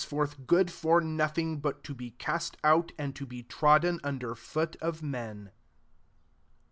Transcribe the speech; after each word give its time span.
forth 0.03 0.47
good 0.47 0.71
for 0.71 0.99
nothing, 0.99 1.59
but 1.59 1.83
to 1.83 1.95
he 1.99 2.09
cast 2.09 2.57
out, 2.63 2.91
and 2.97 3.15
to 3.15 3.23
be 3.23 3.43
trodden 3.43 3.99
un 4.03 4.17
der 4.17 4.33
foot 4.33 4.75
of 4.77 5.03
men. 5.03 5.51